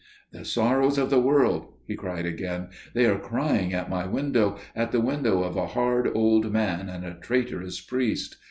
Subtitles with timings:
[0.31, 4.91] "The sorrows of the world," he cried again; "they are crying at my window, at
[4.91, 8.37] the window of a hard old man and a traitorous priest